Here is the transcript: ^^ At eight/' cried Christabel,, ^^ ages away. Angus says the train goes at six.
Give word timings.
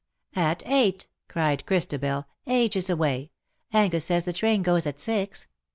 ^^ 0.35 0.41
At 0.41 0.61
eight/' 0.65 1.05
cried 1.27 1.67
Christabel,, 1.67 2.21
^^ 2.21 2.25
ages 2.51 2.89
away. 2.89 3.29
Angus 3.71 4.05
says 4.05 4.25
the 4.25 4.33
train 4.33 4.63
goes 4.63 4.87
at 4.87 4.99
six. 4.99 5.45